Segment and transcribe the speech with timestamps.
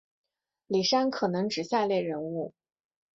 [0.65, 2.55] 李珊可能指下列人物